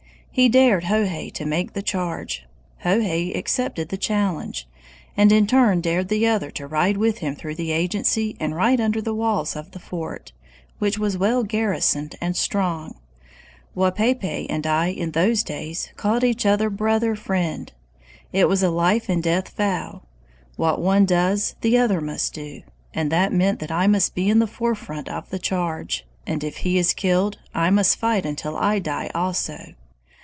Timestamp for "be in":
24.15-24.39